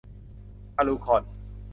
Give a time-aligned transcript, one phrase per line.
[0.77, 1.23] อลูคอน